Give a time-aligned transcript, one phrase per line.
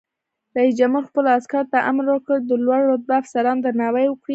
[0.57, 4.29] رئیس جمهور خپلو عسکرو ته امر وکړ؛ د لوړ رتبه افسرانو درناوی وکړئ!